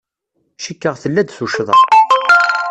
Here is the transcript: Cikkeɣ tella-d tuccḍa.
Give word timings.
Cikkeɣ 0.61 0.95
tella-d 1.01 1.29
tuccḍa. 1.37 1.75